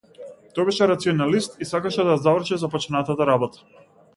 Тој 0.59 0.65
беше 0.69 0.87
рационалист 0.91 1.61
и 1.65 1.69
сакаше 1.73 2.07
да 2.09 2.15
ја 2.17 2.25
заврши 2.25 2.61
започнатата 2.65 3.33
работа. 3.35 3.83